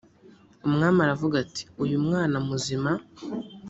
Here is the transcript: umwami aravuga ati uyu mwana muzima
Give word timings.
umwami 0.67 0.99
aravuga 1.05 1.35
ati 1.43 1.61
uyu 1.83 1.97
mwana 2.05 2.37
muzima 2.47 2.91